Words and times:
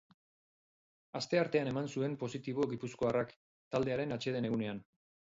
Asteartean 1.17 1.67
eman 1.71 1.89
zuen 1.97 2.15
positibo 2.23 2.65
gipuzkoarrak, 2.71 3.35
taldearen 3.75 4.15
atseden 4.17 4.49
egunean. 4.51 4.81